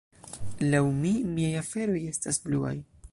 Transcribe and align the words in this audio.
"Laŭ 0.69 0.79
mi, 1.03 1.11
miaj 1.35 1.51
aferoj 1.61 2.03
estas 2.15 2.45
bluaj." 2.47 2.77